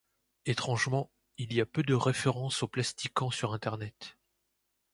Etrangement, 0.47 1.11
il 1.37 1.53
y 1.53 1.61
a 1.61 1.65
peu 1.67 1.83
de 1.83 1.93
références 1.93 2.63
au 2.63 2.67
Plasticant 2.67 3.29
sur 3.29 3.53
Internet. 3.53 4.17